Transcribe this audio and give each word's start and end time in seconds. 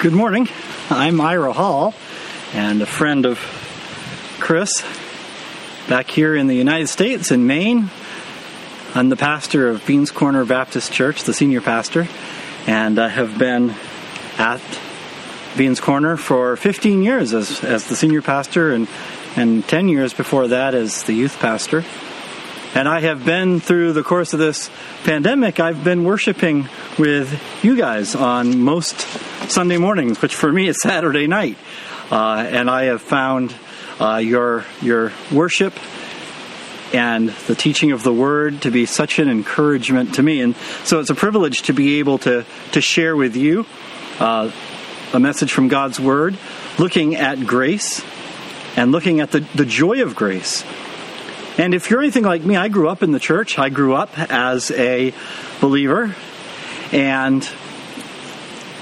Good 0.00 0.12
morning. 0.12 0.48
I'm 0.90 1.20
Ira 1.20 1.52
Hall 1.52 1.92
and 2.54 2.80
a 2.80 2.86
friend 2.86 3.26
of 3.26 3.40
Chris 4.38 4.84
back 5.88 6.08
here 6.08 6.36
in 6.36 6.46
the 6.46 6.54
United 6.54 6.86
States 6.86 7.32
in 7.32 7.48
Maine. 7.48 7.90
I'm 8.94 9.08
the 9.08 9.16
pastor 9.16 9.66
of 9.66 9.84
Beans 9.86 10.12
Corner 10.12 10.44
Baptist 10.44 10.92
Church, 10.92 11.24
the 11.24 11.34
senior 11.34 11.60
pastor, 11.60 12.06
and 12.68 12.96
I 12.96 13.08
have 13.08 13.38
been 13.40 13.74
at 14.38 14.60
Beans 15.56 15.80
Corner 15.80 16.16
for 16.16 16.54
15 16.54 17.02
years 17.02 17.34
as, 17.34 17.64
as 17.64 17.88
the 17.88 17.96
senior 17.96 18.22
pastor 18.22 18.70
and, 18.70 18.86
and 19.34 19.66
10 19.66 19.88
years 19.88 20.14
before 20.14 20.46
that 20.46 20.76
as 20.76 21.02
the 21.02 21.12
youth 21.12 21.40
pastor. 21.40 21.84
And 22.74 22.86
I 22.86 23.00
have 23.00 23.24
been 23.24 23.60
through 23.60 23.94
the 23.94 24.02
course 24.02 24.34
of 24.34 24.38
this 24.38 24.70
pandemic, 25.04 25.58
I've 25.58 25.82
been 25.82 26.04
worshiping 26.04 26.68
with 26.98 27.40
you 27.64 27.76
guys 27.76 28.14
on 28.14 28.60
most 28.60 29.00
Sunday 29.50 29.78
mornings, 29.78 30.20
which 30.20 30.34
for 30.34 30.52
me 30.52 30.68
is 30.68 30.76
Saturday 30.82 31.26
night. 31.26 31.56
Uh, 32.10 32.46
and 32.46 32.68
I 32.68 32.84
have 32.84 33.00
found 33.00 33.54
uh, 33.98 34.16
your, 34.16 34.66
your 34.82 35.12
worship 35.32 35.72
and 36.92 37.30
the 37.30 37.54
teaching 37.54 37.92
of 37.92 38.02
the 38.02 38.12
word 38.12 38.62
to 38.62 38.70
be 38.70 38.84
such 38.84 39.18
an 39.18 39.30
encouragement 39.30 40.16
to 40.16 40.22
me. 40.22 40.42
And 40.42 40.54
so 40.84 41.00
it's 41.00 41.10
a 41.10 41.14
privilege 41.14 41.62
to 41.62 41.72
be 41.72 41.98
able 42.00 42.18
to, 42.18 42.44
to 42.72 42.80
share 42.82 43.16
with 43.16 43.34
you 43.34 43.64
uh, 44.20 44.52
a 45.14 45.18
message 45.18 45.52
from 45.52 45.68
God's 45.68 45.98
word, 45.98 46.36
looking 46.78 47.16
at 47.16 47.46
grace 47.46 48.04
and 48.76 48.92
looking 48.92 49.20
at 49.20 49.30
the, 49.30 49.40
the 49.54 49.64
joy 49.64 50.02
of 50.02 50.14
grace 50.14 50.64
and 51.58 51.74
if 51.74 51.90
you're 51.90 52.00
anything 52.00 52.22
like 52.22 52.44
me, 52.44 52.56
I 52.56 52.68
grew 52.68 52.88
up 52.88 53.02
in 53.02 53.10
the 53.10 53.18
church. 53.18 53.58
I 53.58 53.68
grew 53.68 53.94
up 53.94 54.16
as 54.30 54.70
a 54.70 55.12
believer. 55.60 56.14
And 56.92 57.46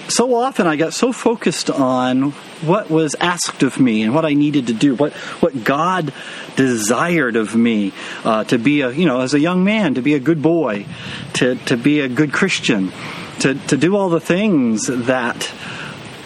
so 0.08 0.34
often 0.34 0.66
I 0.66 0.76
got 0.76 0.92
so 0.92 1.10
focused 1.10 1.70
on 1.70 2.32
what 2.62 2.90
was 2.90 3.16
asked 3.18 3.62
of 3.62 3.80
me 3.80 4.02
and 4.02 4.14
what 4.14 4.24
I 4.24 4.34
needed 4.34 4.66
to 4.68 4.72
do, 4.72 4.94
what, 4.94 5.14
what 5.40 5.64
God 5.64 6.12
desired 6.54 7.36
of 7.36 7.56
me 7.56 7.92
uh, 8.24 8.44
to 8.44 8.58
be 8.58 8.82
a, 8.82 8.90
you 8.90 9.06
know, 9.06 9.20
as 9.20 9.34
a 9.34 9.40
young 9.40 9.64
man, 9.64 9.94
to 9.94 10.02
be 10.02 10.14
a 10.14 10.20
good 10.20 10.42
boy, 10.42 10.86
to, 11.34 11.56
to 11.56 11.76
be 11.76 12.00
a 12.00 12.08
good 12.08 12.32
Christian, 12.32 12.92
to, 13.40 13.54
to 13.54 13.76
do 13.76 13.96
all 13.96 14.08
the 14.08 14.20
things 14.20 14.86
that 14.86 15.50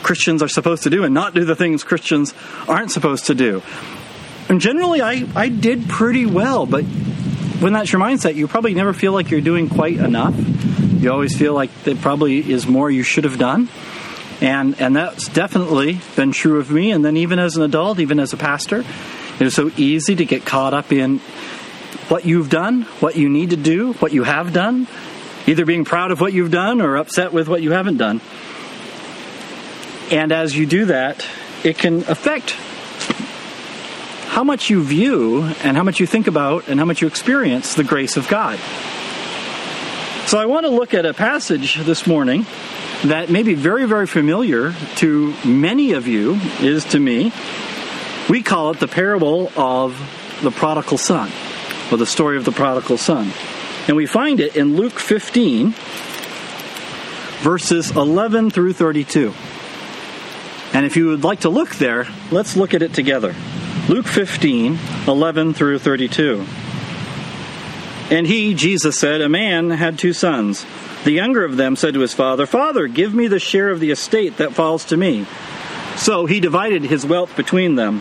Christians 0.02 0.42
are 0.42 0.48
supposed 0.48 0.82
to 0.82 0.90
do 0.90 1.04
and 1.04 1.14
not 1.14 1.34
do 1.34 1.44
the 1.44 1.56
things 1.56 1.84
Christians 1.84 2.34
aren't 2.68 2.90
supposed 2.90 3.26
to 3.26 3.34
do. 3.34 3.62
And 4.50 4.60
generally, 4.60 5.00
I, 5.00 5.28
I 5.36 5.48
did 5.48 5.88
pretty 5.88 6.26
well, 6.26 6.66
but 6.66 6.82
when 6.82 7.72
that's 7.72 7.92
your 7.92 8.00
mindset, 8.00 8.34
you 8.34 8.48
probably 8.48 8.74
never 8.74 8.92
feel 8.92 9.12
like 9.12 9.30
you're 9.30 9.40
doing 9.40 9.68
quite 9.68 9.96
enough. 9.96 10.34
You 11.00 11.12
always 11.12 11.38
feel 11.38 11.54
like 11.54 11.72
there 11.84 11.94
probably 11.94 12.50
is 12.50 12.66
more 12.66 12.90
you 12.90 13.04
should 13.04 13.22
have 13.22 13.38
done. 13.38 13.68
And, 14.40 14.80
and 14.80 14.96
that's 14.96 15.28
definitely 15.28 16.00
been 16.16 16.32
true 16.32 16.58
of 16.58 16.68
me. 16.68 16.90
And 16.90 17.04
then, 17.04 17.16
even 17.16 17.38
as 17.38 17.56
an 17.56 17.62
adult, 17.62 18.00
even 18.00 18.18
as 18.18 18.32
a 18.32 18.36
pastor, 18.36 18.80
it 18.80 19.40
is 19.40 19.54
so 19.54 19.70
easy 19.76 20.16
to 20.16 20.24
get 20.24 20.44
caught 20.44 20.74
up 20.74 20.90
in 20.90 21.18
what 22.08 22.24
you've 22.24 22.50
done, 22.50 22.82
what 22.98 23.14
you 23.14 23.28
need 23.28 23.50
to 23.50 23.56
do, 23.56 23.92
what 23.94 24.12
you 24.12 24.24
have 24.24 24.52
done, 24.52 24.88
either 25.46 25.64
being 25.64 25.84
proud 25.84 26.10
of 26.10 26.20
what 26.20 26.32
you've 26.32 26.50
done 26.50 26.80
or 26.80 26.96
upset 26.96 27.32
with 27.32 27.46
what 27.46 27.62
you 27.62 27.70
haven't 27.70 27.98
done. 27.98 28.20
And 30.10 30.32
as 30.32 30.56
you 30.56 30.66
do 30.66 30.86
that, 30.86 31.24
it 31.62 31.78
can 31.78 31.98
affect 32.08 32.56
how 34.30 34.44
much 34.44 34.70
you 34.70 34.80
view 34.80 35.42
and 35.64 35.76
how 35.76 35.82
much 35.82 35.98
you 35.98 36.06
think 36.06 36.28
about 36.28 36.68
and 36.68 36.78
how 36.78 36.86
much 36.86 37.02
you 37.02 37.08
experience 37.08 37.74
the 37.74 37.82
grace 37.82 38.16
of 38.16 38.28
God. 38.28 38.60
So 40.26 40.38
I 40.38 40.46
want 40.46 40.66
to 40.66 40.70
look 40.70 40.94
at 40.94 41.04
a 41.04 41.12
passage 41.12 41.74
this 41.74 42.06
morning 42.06 42.46
that 43.02 43.28
may 43.28 43.42
be 43.42 43.54
very, 43.54 43.86
very 43.86 44.06
familiar 44.06 44.72
to 44.98 45.34
many 45.44 45.94
of 45.94 46.06
you, 46.06 46.38
is 46.60 46.84
to 46.86 47.00
me. 47.00 47.32
We 48.28 48.40
call 48.40 48.70
it 48.70 48.78
the 48.78 48.86
parable 48.86 49.50
of 49.56 49.98
the 50.42 50.52
prodigal 50.52 50.98
son, 50.98 51.32
or 51.90 51.96
the 51.98 52.06
story 52.06 52.36
of 52.36 52.44
the 52.44 52.52
prodigal 52.52 52.98
son. 52.98 53.32
And 53.88 53.96
we 53.96 54.06
find 54.06 54.38
it 54.38 54.54
in 54.54 54.76
Luke 54.76 55.00
15, 55.00 55.74
verses 57.40 57.90
11 57.90 58.50
through 58.50 58.74
32. 58.74 59.34
And 60.72 60.86
if 60.86 60.96
you 60.96 61.08
would 61.08 61.24
like 61.24 61.40
to 61.40 61.48
look 61.48 61.70
there, 61.70 62.06
let's 62.30 62.56
look 62.56 62.74
at 62.74 62.82
it 62.82 62.94
together. 62.94 63.34
Luke 63.90 64.06
15, 64.06 64.78
11 65.08 65.52
through 65.52 65.80
32. 65.80 66.46
And 68.08 68.24
he, 68.24 68.54
Jesus, 68.54 68.96
said, 68.96 69.20
A 69.20 69.28
man 69.28 69.70
had 69.70 69.98
two 69.98 70.12
sons. 70.12 70.64
The 71.02 71.10
younger 71.10 71.44
of 71.44 71.56
them 71.56 71.74
said 71.74 71.94
to 71.94 72.00
his 72.00 72.14
father, 72.14 72.46
Father, 72.46 72.86
give 72.86 73.12
me 73.12 73.26
the 73.26 73.40
share 73.40 73.68
of 73.68 73.80
the 73.80 73.90
estate 73.90 74.36
that 74.36 74.52
falls 74.52 74.84
to 74.84 74.96
me. 74.96 75.26
So 75.96 76.26
he 76.26 76.38
divided 76.38 76.84
his 76.84 77.04
wealth 77.04 77.34
between 77.34 77.74
them. 77.74 78.00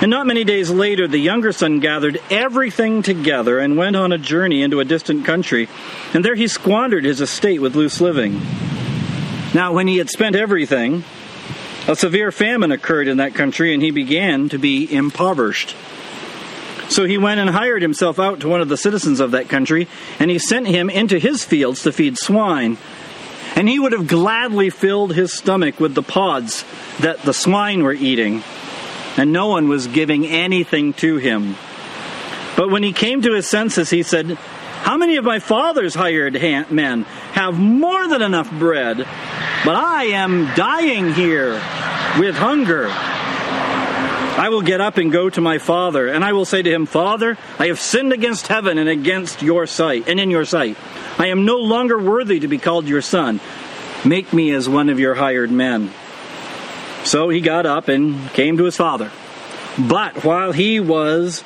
And 0.00 0.10
not 0.10 0.26
many 0.26 0.42
days 0.42 0.70
later, 0.70 1.06
the 1.06 1.18
younger 1.18 1.52
son 1.52 1.80
gathered 1.80 2.18
everything 2.30 3.02
together 3.02 3.58
and 3.58 3.76
went 3.76 3.94
on 3.94 4.12
a 4.12 4.16
journey 4.16 4.62
into 4.62 4.80
a 4.80 4.86
distant 4.86 5.26
country, 5.26 5.68
and 6.14 6.24
there 6.24 6.34
he 6.34 6.48
squandered 6.48 7.04
his 7.04 7.20
estate 7.20 7.60
with 7.60 7.76
loose 7.76 8.00
living. 8.00 8.40
Now, 9.52 9.74
when 9.74 9.86
he 9.86 9.98
had 9.98 10.08
spent 10.08 10.34
everything, 10.34 11.04
a 11.88 11.96
severe 11.96 12.30
famine 12.30 12.70
occurred 12.70 13.08
in 13.08 13.16
that 13.16 13.34
country, 13.34 13.72
and 13.72 13.82
he 13.82 13.90
began 13.90 14.50
to 14.50 14.58
be 14.58 14.94
impoverished. 14.94 15.74
So 16.90 17.06
he 17.06 17.16
went 17.16 17.40
and 17.40 17.48
hired 17.48 17.80
himself 17.80 18.18
out 18.18 18.40
to 18.40 18.48
one 18.48 18.60
of 18.60 18.68
the 18.68 18.76
citizens 18.76 19.20
of 19.20 19.30
that 19.30 19.48
country, 19.48 19.88
and 20.18 20.30
he 20.30 20.38
sent 20.38 20.68
him 20.68 20.90
into 20.90 21.18
his 21.18 21.44
fields 21.44 21.82
to 21.82 21.92
feed 21.92 22.18
swine. 22.18 22.76
And 23.56 23.68
he 23.68 23.78
would 23.78 23.92
have 23.92 24.06
gladly 24.06 24.68
filled 24.68 25.14
his 25.14 25.32
stomach 25.32 25.80
with 25.80 25.94
the 25.94 26.02
pods 26.02 26.64
that 27.00 27.22
the 27.22 27.32
swine 27.32 27.82
were 27.82 27.94
eating, 27.94 28.42
and 29.16 29.32
no 29.32 29.48
one 29.48 29.68
was 29.68 29.86
giving 29.86 30.26
anything 30.26 30.92
to 30.94 31.16
him. 31.16 31.56
But 32.54 32.70
when 32.70 32.82
he 32.82 32.92
came 32.92 33.22
to 33.22 33.32
his 33.32 33.48
senses, 33.48 33.88
he 33.88 34.02
said, 34.02 34.32
How 34.82 34.98
many 34.98 35.16
of 35.16 35.24
my 35.24 35.38
father's 35.38 35.94
hired 35.94 36.34
men 36.70 37.04
have 37.32 37.58
more 37.58 38.06
than 38.08 38.20
enough 38.20 38.50
bread? 38.50 38.98
But 38.98 39.74
I 39.74 40.04
am 40.04 40.54
dying 40.54 41.14
here 41.14 41.60
with 42.18 42.36
hunger. 42.36 42.88
I 44.38 44.50
will 44.50 44.62
get 44.62 44.80
up 44.80 44.98
and 44.98 45.10
go 45.10 45.28
to 45.28 45.40
my 45.40 45.58
father, 45.58 46.06
and 46.06 46.24
I 46.24 46.32
will 46.32 46.44
say 46.44 46.62
to 46.62 46.72
him, 46.72 46.86
Father, 46.86 47.36
I 47.58 47.66
have 47.66 47.80
sinned 47.80 48.12
against 48.12 48.46
heaven 48.46 48.78
and 48.78 48.88
against 48.88 49.42
your 49.42 49.66
sight, 49.66 50.08
and 50.08 50.20
in 50.20 50.30
your 50.30 50.44
sight. 50.44 50.76
I 51.18 51.26
am 51.26 51.44
no 51.44 51.56
longer 51.56 51.98
worthy 51.98 52.38
to 52.40 52.46
be 52.46 52.58
called 52.58 52.86
your 52.86 53.02
son. 53.02 53.40
Make 54.04 54.32
me 54.32 54.52
as 54.52 54.68
one 54.68 54.90
of 54.90 55.00
your 55.00 55.16
hired 55.16 55.50
men. 55.50 55.90
So 57.02 57.28
he 57.30 57.40
got 57.40 57.66
up 57.66 57.88
and 57.88 58.30
came 58.30 58.56
to 58.58 58.64
his 58.64 58.76
father. 58.76 59.10
But 59.76 60.24
while 60.24 60.52
he 60.52 60.78
was 60.78 61.42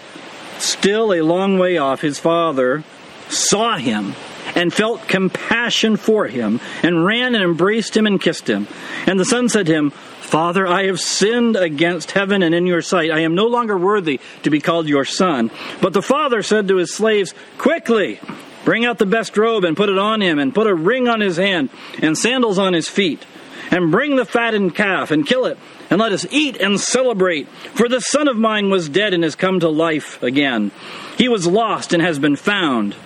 still 0.58 1.14
a 1.14 1.22
long 1.22 1.58
way 1.58 1.78
off, 1.78 2.02
his 2.02 2.18
father 2.18 2.84
saw 3.30 3.78
him 3.78 4.14
and 4.54 4.72
felt 4.72 5.08
compassion 5.08 5.96
for 5.96 6.26
him, 6.26 6.60
and 6.82 7.04
ran 7.04 7.34
and 7.34 7.44
embraced 7.44 7.96
him 7.96 8.06
and 8.06 8.20
kissed 8.20 8.48
him. 8.48 8.66
And 9.06 9.18
the 9.18 9.24
son 9.24 9.48
said 9.48 9.66
to 9.66 9.72
him, 9.72 9.90
Father, 9.90 10.66
I 10.66 10.86
have 10.86 10.98
sinned 10.98 11.56
against 11.56 12.12
heaven 12.12 12.42
and 12.42 12.54
in 12.54 12.64
your 12.64 12.80
sight. 12.80 13.10
I 13.10 13.20
am 13.20 13.34
no 13.34 13.48
longer 13.48 13.76
worthy 13.76 14.18
to 14.44 14.50
be 14.50 14.60
called 14.60 14.88
your 14.88 15.04
son. 15.04 15.50
But 15.82 15.92
the 15.92 16.00
father 16.00 16.42
said 16.42 16.68
to 16.68 16.76
his 16.76 16.94
slaves, 16.94 17.34
Quickly, 17.58 18.18
bring 18.64 18.86
out 18.86 18.96
the 18.96 19.04
best 19.04 19.36
robe 19.36 19.64
and 19.64 19.76
put 19.76 19.90
it 19.90 19.98
on 19.98 20.22
him, 20.22 20.38
and 20.38 20.54
put 20.54 20.66
a 20.66 20.74
ring 20.74 21.06
on 21.06 21.20
his 21.20 21.36
hand 21.36 21.68
and 22.00 22.16
sandals 22.16 22.58
on 22.58 22.72
his 22.72 22.88
feet. 22.88 23.26
And 23.70 23.90
bring 23.90 24.16
the 24.16 24.24
fattened 24.24 24.74
calf 24.74 25.10
and 25.10 25.26
kill 25.26 25.44
it, 25.46 25.58
and 25.90 26.00
let 26.00 26.12
us 26.12 26.26
eat 26.30 26.56
and 26.58 26.80
celebrate. 26.80 27.46
For 27.74 27.88
the 27.88 28.00
son 28.00 28.26
of 28.26 28.36
mine 28.36 28.70
was 28.70 28.88
dead 28.88 29.12
and 29.12 29.24
has 29.24 29.34
come 29.34 29.60
to 29.60 29.68
life 29.68 30.22
again. 30.22 30.70
He 31.18 31.28
was 31.28 31.46
lost 31.46 31.92
and 31.92 32.02
has 32.02 32.18
been 32.18 32.36
found 32.36 32.96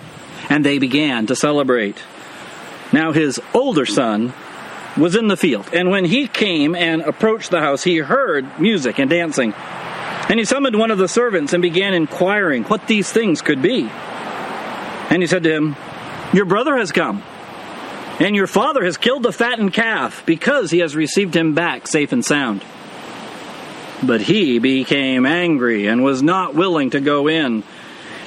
and 0.49 0.65
they 0.65 0.79
began 0.79 1.27
to 1.27 1.35
celebrate. 1.35 1.97
Now 2.93 3.11
his 3.11 3.39
older 3.53 3.85
son 3.85 4.33
was 4.97 5.15
in 5.15 5.27
the 5.27 5.37
field, 5.37 5.69
and 5.73 5.89
when 5.89 6.05
he 6.05 6.27
came 6.27 6.75
and 6.75 7.01
approached 7.01 7.51
the 7.51 7.59
house, 7.59 7.83
he 7.83 7.97
heard 7.97 8.59
music 8.59 8.99
and 8.99 9.09
dancing. 9.09 9.53
And 10.29 10.39
he 10.39 10.45
summoned 10.45 10.77
one 10.77 10.91
of 10.91 10.97
the 10.97 11.07
servants 11.07 11.53
and 11.53 11.61
began 11.61 11.93
inquiring 11.93 12.63
what 12.63 12.87
these 12.87 13.11
things 13.11 13.41
could 13.41 13.61
be. 13.61 13.89
And 15.09 15.21
he 15.21 15.27
said 15.27 15.43
to 15.43 15.53
him, 15.53 15.75
Your 16.33 16.45
brother 16.45 16.75
has 16.77 16.91
come, 16.91 17.23
and 18.19 18.35
your 18.35 18.47
father 18.47 18.83
has 18.83 18.97
killed 18.97 19.23
the 19.23 19.31
fattened 19.31 19.73
calf, 19.73 20.25
because 20.25 20.71
he 20.71 20.79
has 20.79 20.95
received 20.95 21.35
him 21.35 21.53
back 21.53 21.87
safe 21.87 22.11
and 22.11 22.25
sound. 22.25 22.63
But 24.03 24.21
he 24.21 24.59
became 24.59 25.25
angry 25.25 25.87
and 25.87 26.03
was 26.03 26.21
not 26.21 26.55
willing 26.55 26.91
to 26.91 26.99
go 26.99 27.27
in. 27.27 27.63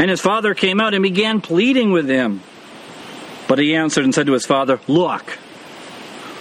And 0.01 0.09
his 0.09 0.23
father 0.23 0.55
came 0.55 0.81
out 0.81 0.95
and 0.95 1.03
began 1.03 1.43
pleading 1.43 1.93
with 1.93 2.09
him. 2.09 2.41
But 3.47 3.59
he 3.59 3.75
answered 3.75 4.05
and 4.05 4.15
said 4.15 4.29
to 4.29 4.33
his 4.33 4.47
father, 4.47 4.81
Look, 4.89 5.29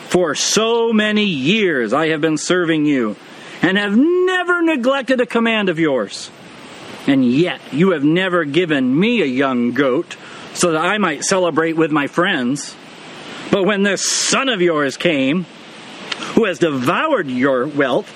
for 0.07 0.33
so 0.33 0.94
many 0.94 1.25
years 1.25 1.91
I 1.91 2.07
have 2.07 2.21
been 2.21 2.38
serving 2.38 2.85
you, 2.85 3.17
and 3.61 3.77
have 3.77 3.97
never 3.97 4.61
neglected 4.61 5.19
a 5.19 5.25
command 5.25 5.67
of 5.67 5.77
yours. 5.77 6.31
And 7.06 7.29
yet 7.29 7.59
you 7.73 7.91
have 7.91 8.06
never 8.06 8.45
given 8.45 8.97
me 8.97 9.21
a 9.21 9.25
young 9.25 9.73
goat 9.73 10.15
so 10.53 10.71
that 10.71 10.85
I 10.85 10.97
might 10.97 11.25
celebrate 11.25 11.73
with 11.73 11.91
my 11.91 12.07
friends. 12.07 12.77
But 13.51 13.65
when 13.65 13.83
this 13.83 14.09
son 14.09 14.47
of 14.47 14.61
yours 14.61 14.95
came, 14.95 15.45
who 16.35 16.45
has 16.45 16.59
devoured 16.59 17.27
your 17.27 17.67
wealth 17.67 18.09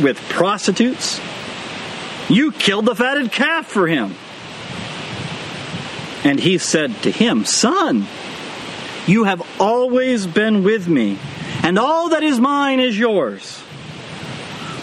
with 0.00 0.16
prostitutes. 0.30 1.20
You 2.30 2.52
killed 2.52 2.86
the 2.86 2.94
fatted 2.94 3.30
calf 3.30 3.66
for 3.66 3.86
him. 3.86 4.14
And 6.24 6.38
he 6.38 6.58
said 6.58 6.94
to 7.02 7.10
him, 7.10 7.44
Son, 7.44 8.06
you 9.06 9.24
have 9.24 9.42
always 9.60 10.26
been 10.26 10.62
with 10.62 10.86
me, 10.86 11.18
and 11.62 11.78
all 11.78 12.10
that 12.10 12.22
is 12.22 12.38
mine 12.38 12.80
is 12.80 12.98
yours. 12.98 13.62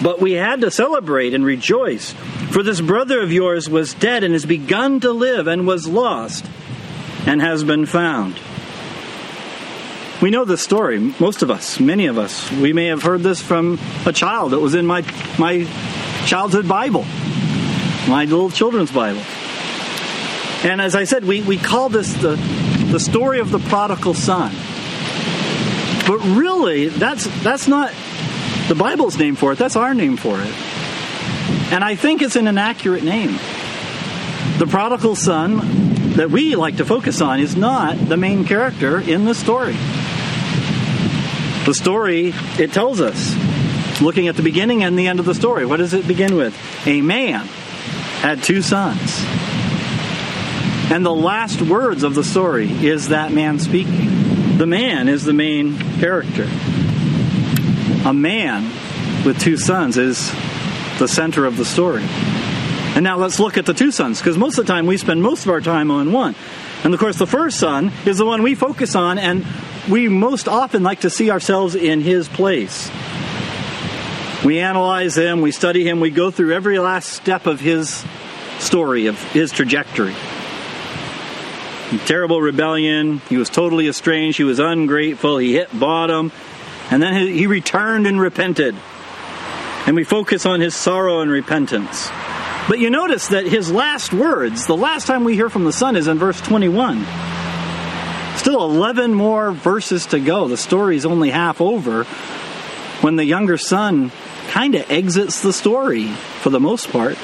But 0.01 0.19
we 0.19 0.33
had 0.33 0.61
to 0.61 0.71
celebrate 0.71 1.33
and 1.33 1.45
rejoice, 1.45 2.13
for 2.51 2.63
this 2.63 2.81
brother 2.81 3.21
of 3.21 3.31
yours 3.31 3.69
was 3.69 3.93
dead 3.93 4.23
and 4.23 4.33
has 4.33 4.45
begun 4.45 4.99
to 5.01 5.11
live 5.11 5.47
and 5.47 5.65
was 5.65 5.87
lost 5.87 6.45
and 7.25 7.41
has 7.41 7.63
been 7.63 7.85
found. 7.85 8.39
We 10.21 10.31
know 10.31 10.45
this 10.45 10.61
story, 10.61 10.97
most 11.19 11.43
of 11.43 11.51
us, 11.51 11.79
many 11.79 12.07
of 12.07 12.17
us. 12.17 12.51
We 12.51 12.73
may 12.73 12.87
have 12.87 13.03
heard 13.03 13.21
this 13.21 13.39
from 13.39 13.79
a 14.05 14.11
child. 14.11 14.53
It 14.53 14.57
was 14.57 14.73
in 14.73 14.85
my, 14.85 15.03
my 15.37 15.67
childhood 16.25 16.67
Bible, 16.67 17.03
my 18.07 18.25
little 18.25 18.49
children's 18.49 18.91
Bible. 18.91 19.21
And 20.63 20.81
as 20.81 20.95
I 20.95 21.03
said, 21.03 21.23
we, 21.23 21.41
we 21.41 21.57
call 21.57 21.89
this 21.89 22.13
the, 22.13 22.35
the 22.91 22.99
story 22.99 23.39
of 23.39 23.51
the 23.51 23.59
prodigal 23.59 24.13
son. 24.13 24.51
But 26.07 26.19
really, 26.19 26.87
that's, 26.87 27.25
that's 27.43 27.67
not 27.67 27.93
the 28.67 28.75
Bible's 28.75 29.17
name 29.17 29.35
for 29.35 29.51
it, 29.53 29.57
that's 29.57 29.75
our 29.75 29.93
name 29.93 30.17
for 30.17 30.39
it. 30.39 30.53
And 31.71 31.83
I 31.83 31.95
think 31.95 32.21
it's 32.21 32.35
an 32.35 32.47
inaccurate 32.47 33.03
name. 33.03 33.33
The 34.57 34.67
prodigal 34.67 35.15
son 35.15 36.13
that 36.13 36.31
we 36.31 36.55
like 36.55 36.77
to 36.77 36.85
focus 36.85 37.21
on 37.21 37.39
is 37.39 37.55
not 37.55 37.97
the 37.97 38.17
main 38.17 38.45
character 38.45 38.99
in 38.99 39.25
the 39.25 39.35
story. 39.35 39.75
The 41.65 41.73
story, 41.73 42.33
it 42.57 42.71
tells 42.71 43.01
us, 43.01 43.35
looking 44.01 44.27
at 44.27 44.35
the 44.35 44.43
beginning 44.43 44.83
and 44.83 44.97
the 44.97 45.07
end 45.07 45.19
of 45.19 45.25
the 45.25 45.35
story, 45.35 45.65
what 45.65 45.77
does 45.77 45.93
it 45.93 46.07
begin 46.07 46.35
with? 46.35 46.57
A 46.87 47.01
man 47.01 47.45
had 48.21 48.41
two 48.41 48.61
sons. 48.61 49.23
And 50.89 51.05
the 51.05 51.13
last 51.13 51.61
words 51.61 52.03
of 52.03 52.15
the 52.15 52.23
story 52.23 52.71
is 52.71 53.09
that 53.09 53.33
man 53.33 53.59
speaking. 53.59 54.57
The 54.57 54.65
man 54.65 55.09
is 55.09 55.25
the 55.25 55.33
main 55.33 55.77
character. 55.99 56.47
A 58.05 58.13
man 58.13 58.63
with 59.25 59.37
two 59.37 59.57
sons 59.57 59.97
is 59.97 60.31
the 60.97 61.09
center 61.09 61.45
of 61.45 61.57
the 61.57 61.65
story. 61.65 62.05
And 62.95 63.03
now 63.03 63.17
let's 63.17 63.37
look 63.37 63.57
at 63.57 63.65
the 63.65 63.73
two 63.73 63.91
sons, 63.91 64.19
because 64.19 64.37
most 64.37 64.57
of 64.57 64.65
the 64.65 64.71
time 64.71 64.87
we 64.87 64.95
spend 64.95 65.21
most 65.21 65.43
of 65.43 65.51
our 65.51 65.59
time 65.59 65.91
on 65.91 66.13
one. 66.13 66.35
And 66.85 66.93
of 66.93 67.01
course, 67.01 67.17
the 67.17 67.27
first 67.27 67.59
son 67.59 67.91
is 68.05 68.17
the 68.17 68.25
one 68.25 68.41
we 68.41 68.55
focus 68.55 68.95
on, 68.95 69.17
and 69.17 69.45
we 69.89 70.07
most 70.07 70.47
often 70.47 70.83
like 70.83 71.01
to 71.01 71.09
see 71.09 71.29
ourselves 71.29 71.75
in 71.75 71.99
his 71.99 72.29
place. 72.29 72.89
We 74.45 74.59
analyze 74.59 75.17
him, 75.17 75.41
we 75.41 75.51
study 75.51 75.85
him, 75.85 75.99
we 75.99 76.11
go 76.11 76.31
through 76.31 76.53
every 76.53 76.79
last 76.79 77.09
step 77.09 77.45
of 77.45 77.59
his 77.59 78.05
story, 78.59 79.07
of 79.07 79.21
his 79.33 79.51
trajectory 79.51 80.15
terrible 82.05 82.41
rebellion. 82.41 83.19
He 83.29 83.37
was 83.37 83.49
totally 83.49 83.87
estranged. 83.87 84.37
He 84.37 84.43
was 84.43 84.59
ungrateful. 84.59 85.37
He 85.37 85.53
hit 85.53 85.77
bottom. 85.77 86.31
And 86.91 87.01
then 87.01 87.27
he 87.27 87.47
returned 87.47 88.07
and 88.07 88.19
repented. 88.19 88.75
And 89.85 89.95
we 89.95 90.03
focus 90.03 90.45
on 90.45 90.59
his 90.59 90.75
sorrow 90.75 91.21
and 91.21 91.31
repentance. 91.31 92.09
But 92.67 92.79
you 92.79 92.89
notice 92.89 93.29
that 93.29 93.45
his 93.45 93.71
last 93.71 94.11
words, 94.11 94.67
the 94.67 94.75
last 94.75 95.07
time 95.07 95.23
we 95.23 95.35
hear 95.35 95.49
from 95.49 95.63
the 95.63 95.71
Son, 95.71 95.95
is 95.95 96.07
in 96.07 96.17
verse 96.17 96.41
21. 96.41 97.05
Still 98.35 98.63
11 98.63 99.13
more 99.13 99.51
verses 99.51 100.05
to 100.07 100.19
go. 100.19 100.47
The 100.47 100.57
story's 100.57 101.05
only 101.05 101.29
half 101.29 101.61
over 101.61 102.03
when 103.01 103.15
the 103.15 103.25
younger 103.25 103.57
son 103.57 104.11
kind 104.49 104.75
of 104.75 104.89
exits 104.91 105.41
the 105.41 105.53
story 105.53 106.07
for 106.07 106.49
the 106.49 106.59
most 106.59 106.89
part. 106.89 107.17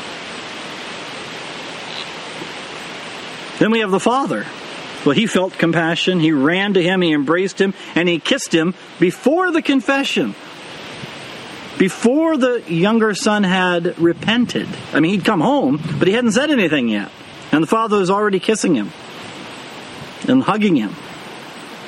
Then 3.63 3.71
we 3.71 3.79
have 3.79 3.91
the 3.91 3.99
father. 4.01 4.45
Well, 5.05 5.15
he 5.15 5.25
felt 5.25 5.53
compassion. 5.53 6.19
He 6.19 6.33
ran 6.33 6.73
to 6.73 6.83
him, 6.83 6.99
he 6.99 7.13
embraced 7.13 7.61
him, 7.61 7.73
and 7.95 8.09
he 8.09 8.19
kissed 8.19 8.53
him 8.53 8.73
before 8.99 9.51
the 9.51 9.61
confession. 9.61 10.35
Before 11.77 12.35
the 12.35 12.61
younger 12.67 13.15
son 13.15 13.45
had 13.45 13.97
repented. 13.97 14.67
I 14.91 14.99
mean, 14.99 15.13
he'd 15.13 15.23
come 15.23 15.39
home, 15.39 15.81
but 15.97 16.09
he 16.09 16.13
hadn't 16.13 16.33
said 16.33 16.51
anything 16.51 16.89
yet. 16.89 17.09
And 17.53 17.63
the 17.63 17.67
father 17.67 17.99
was 17.99 18.09
already 18.09 18.41
kissing 18.41 18.75
him 18.75 18.91
and 20.27 20.43
hugging 20.43 20.75
him 20.75 20.93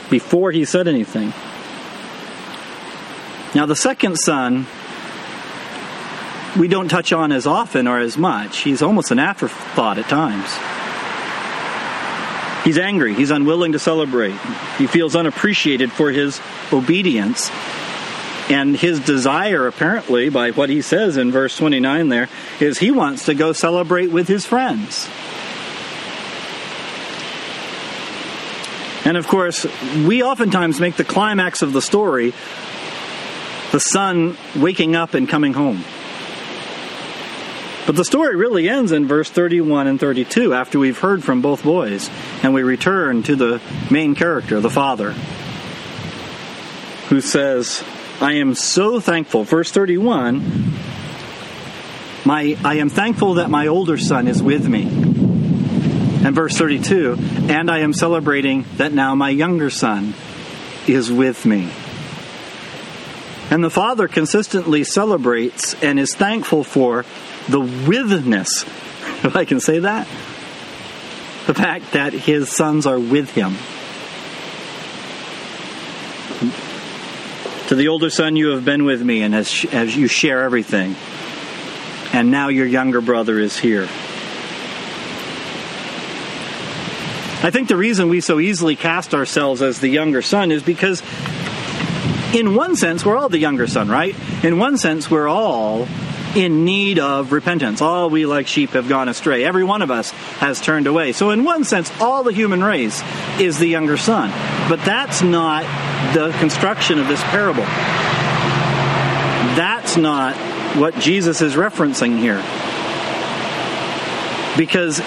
before 0.09 0.51
he 0.51 0.63
said 0.63 0.87
anything. 0.87 1.33
Now, 3.53 3.65
the 3.65 3.75
second 3.75 4.17
son, 4.17 4.65
we 6.57 6.69
don't 6.69 6.87
touch 6.87 7.11
on 7.11 7.33
as 7.33 7.45
often 7.45 7.85
or 7.85 7.99
as 7.99 8.17
much. 8.17 8.59
He's 8.59 8.81
almost 8.81 9.11
an 9.11 9.19
afterthought 9.19 9.97
at 9.97 10.07
times. 10.07 10.57
He's 12.65 12.79
angry. 12.79 13.13
He's 13.13 13.29
unwilling 13.29 13.73
to 13.73 13.79
celebrate. 13.79 14.35
He 14.79 14.87
feels 14.87 15.15
unappreciated 15.15 15.91
for 15.91 16.09
his 16.11 16.41
obedience. 16.73 17.51
And 18.49 18.75
his 18.75 18.99
desire, 18.99 19.67
apparently, 19.67 20.29
by 20.29 20.49
what 20.51 20.69
he 20.69 20.81
says 20.81 21.15
in 21.15 21.31
verse 21.31 21.55
29 21.55 22.09
there, 22.09 22.27
is 22.59 22.79
he 22.79 22.89
wants 22.89 23.25
to 23.25 23.35
go 23.35 23.53
celebrate 23.53 24.07
with 24.07 24.27
his 24.27 24.47
friends. 24.47 25.07
And 29.05 29.17
of 29.17 29.27
course, 29.27 29.67
we 30.05 30.23
oftentimes 30.23 30.79
make 30.79 30.95
the 30.95 31.03
climax 31.03 31.61
of 31.61 31.71
the 31.71 31.81
story 31.81 32.33
the 33.71 33.79
son 33.79 34.37
waking 34.55 34.95
up 34.95 35.13
and 35.13 35.29
coming 35.29 35.53
home. 35.53 35.83
But 37.85 37.95
the 37.95 38.05
story 38.05 38.35
really 38.35 38.67
ends 38.67 38.91
in 38.91 39.07
verse 39.07 39.29
31 39.29 39.87
and 39.87 39.99
32 39.99 40.53
after 40.53 40.79
we've 40.79 40.97
heard 40.97 41.23
from 41.23 41.41
both 41.41 41.63
boys 41.63 42.09
and 42.41 42.53
we 42.53 42.63
return 42.63 43.21
to 43.23 43.35
the 43.35 43.61
main 43.91 44.15
character, 44.15 44.59
the 44.59 44.71
father, 44.71 45.11
who 47.09 47.21
says, 47.21 47.83
I 48.19 48.33
am 48.33 48.55
so 48.55 48.99
thankful. 48.99 49.43
Verse 49.43 49.71
31 49.71 50.73
my, 52.25 52.57
I 52.63 52.75
am 52.75 52.89
thankful 52.89 53.35
that 53.35 53.51
my 53.51 53.67
older 53.67 53.99
son 53.99 54.27
is 54.27 54.41
with 54.41 54.67
me. 54.67 54.81
And 54.81 56.33
verse 56.33 56.57
32 56.57 57.17
and 57.19 57.69
I 57.69 57.79
am 57.79 57.93
celebrating 57.93 58.65
that 58.77 58.93
now 58.93 59.13
my 59.13 59.29
younger 59.29 59.69
son 59.69 60.15
is 60.87 61.11
with 61.11 61.45
me. 61.45 61.69
And 63.51 63.63
the 63.63 63.69
father 63.69 64.07
consistently 64.07 64.83
celebrates 64.83 65.75
and 65.83 65.99
is 65.99 66.15
thankful 66.15 66.63
for 66.63 67.05
the 67.47 67.59
withness, 67.59 68.63
if 69.23 69.35
I 69.35 69.45
can 69.45 69.59
say 69.59 69.79
that, 69.79 70.07
the 71.45 71.53
fact 71.53 71.91
that 71.93 72.13
his 72.13 72.49
sons 72.49 72.85
are 72.85 72.99
with 72.99 73.29
him. 73.31 73.55
To 77.67 77.75
the 77.75 77.87
older 77.87 78.09
son, 78.09 78.35
you 78.35 78.49
have 78.49 78.63
been 78.63 78.85
with 78.85 79.01
me, 79.01 79.21
and 79.23 79.33
as, 79.33 79.65
as 79.71 79.95
you 79.95 80.07
share 80.07 80.43
everything. 80.43 80.95
And 82.13 82.31
now 82.31 82.49
your 82.49 82.65
younger 82.65 83.01
brother 83.01 83.39
is 83.39 83.57
here. 83.57 83.87
I 87.43 87.51
think 87.51 87.67
the 87.67 87.75
reason 87.75 88.09
we 88.09 88.21
so 88.21 88.39
easily 88.39 88.75
cast 88.75 89.13
ourselves 89.13 89.61
as 89.61 89.79
the 89.79 89.87
younger 89.87 90.21
son 90.23 90.51
is 90.51 90.63
because, 90.63 91.03
in 92.33 92.55
one 92.55 92.75
sense, 92.75 93.05
we're 93.05 93.17
all 93.17 93.29
the 93.29 93.37
younger 93.37 93.67
son, 93.67 93.87
right? 93.87 94.15
In 94.43 94.57
one 94.57 94.77
sense, 94.77 95.11
we're 95.11 95.27
all 95.27 95.87
in 96.35 96.65
need 96.65 96.99
of 96.99 97.31
repentance. 97.31 97.81
All 97.81 98.09
we 98.09 98.25
like 98.25 98.47
sheep 98.47 98.71
have 98.71 98.89
gone 98.89 99.09
astray. 99.09 99.43
Every 99.43 99.63
one 99.63 99.81
of 99.81 99.89
us 99.89 100.11
has 100.39 100.59
turned 100.61 100.87
away. 100.87 101.13
So, 101.13 101.31
in 101.31 101.43
one 101.43 101.63
sense, 101.63 101.91
all 102.01 102.23
the 102.23 102.33
human 102.33 102.63
race 102.63 103.01
is 103.39 103.57
the 103.57 103.67
younger 103.67 103.97
son. 103.97 104.29
But 104.69 104.83
that's 104.83 105.21
not 105.21 105.63
the 106.13 106.31
construction 106.39 106.99
of 106.99 107.07
this 107.07 107.23
parable. 107.23 107.63
That's 109.55 109.95
not 109.95 110.35
what 110.77 110.99
Jesus 110.99 111.41
is 111.41 111.53
referencing 111.53 112.19
here. 112.19 112.43
Because 114.57 115.01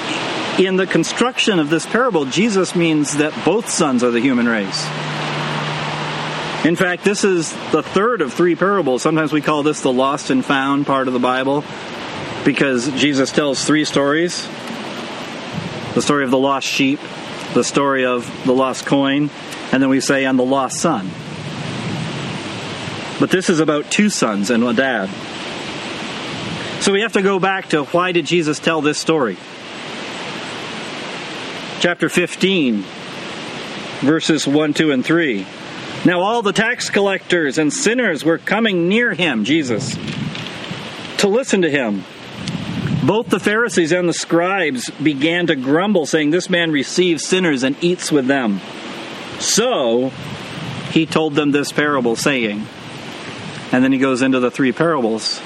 in 0.59 0.77
the 0.77 0.87
construction 0.87 1.59
of 1.59 1.71
this 1.71 1.87
parable, 1.87 2.25
Jesus 2.25 2.75
means 2.75 3.19
that 3.19 3.33
both 3.45 3.69
sons 3.69 4.03
are 4.03 4.11
the 4.11 4.21
human 4.21 4.49
race. 4.49 4.87
In 6.69 6.77
fact, 6.77 7.03
this 7.03 7.25
is 7.25 7.51
the 7.73 7.83
third 7.83 8.21
of 8.21 8.35
three 8.35 8.55
parables. 8.55 9.01
Sometimes 9.01 9.33
we 9.33 9.41
call 9.41 9.63
this 9.63 9.81
the 9.81 9.91
lost 9.91 10.29
and 10.29 10.45
found 10.45 10.85
part 10.85 11.09
of 11.09 11.15
the 11.15 11.19
Bible 11.19 11.65
because 12.45 12.93
Jesus 12.93 13.33
tells 13.33 13.65
three 13.65 13.87
stories 13.87 14.47
the 15.95 16.03
story 16.03 16.25
of 16.25 16.31
the 16.31 16.37
lost 16.39 16.67
sheep, 16.67 17.01
the 17.55 17.65
story 17.65 18.05
of 18.05 18.31
the 18.45 18.53
lost 18.53 18.85
coin, 18.85 19.31
and 19.73 19.83
then 19.83 19.89
we 19.89 20.01
say, 20.01 20.27
and 20.27 20.39
the 20.39 20.45
lost 20.45 20.77
son. 20.79 21.11
But 23.19 23.31
this 23.31 23.49
is 23.49 23.61
about 23.61 23.91
two 23.91 24.11
sons 24.11 24.51
and 24.51 24.63
a 24.63 24.75
dad. 24.75 25.09
So 26.83 26.93
we 26.93 27.01
have 27.01 27.15
to 27.15 27.23
go 27.23 27.39
back 27.39 27.71
to 27.71 27.85
why 27.85 28.13
did 28.13 28.27
Jesus 28.27 28.59
tell 28.59 28.83
this 28.83 28.99
story? 28.99 29.39
Chapter 31.81 32.11
15, 32.11 32.85
verses 34.01 34.47
1, 34.47 34.75
2, 34.75 34.91
and 34.91 35.03
3. 35.03 35.47
Now, 36.05 36.21
all 36.21 36.43
the 36.43 36.53
tax 36.53 36.91
collectors 36.91 37.59
and 37.59 37.73
sinners 37.73 38.25
were 38.25 38.39
coming 38.39 38.89
near 38.89 39.13
him, 39.15 39.45
Jesus, 39.45 39.97
to 41.19 41.29
listen 41.29 41.63
to 41.63 41.71
him. 41.71 42.05
Both 43.05 43.29
the 43.29 43.41
Pharisees 43.41 43.93
and 43.93 44.09
the 44.09 44.13
scribes 44.13 44.91
began 44.91 45.49
to 45.49 45.57
grumble, 45.57 46.07
saying, 46.07 46.31
This 46.31 46.49
man 46.51 46.71
receives 46.71 47.25
sinners 47.25 47.63
and 47.63 47.77
eats 47.83 48.13
with 48.13 48.27
them. 48.27 48.61
So 49.39 50.11
he 50.91 51.07
told 51.07 51.35
them 51.35 51.51
this 51.51 51.73
parable, 51.73 52.17
saying, 52.17 52.67
and 53.73 53.85
then 53.85 53.93
he 53.93 53.99
goes 53.99 54.23
into 54.23 54.41
the 54.41 54.51
three 54.51 54.73
parables. 54.73 55.41